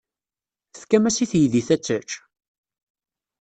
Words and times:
Tefkam-as 0.73 1.17
i 1.23 1.25
teydit 1.31 1.69
ad 1.75 1.81
tečč? 1.85 2.11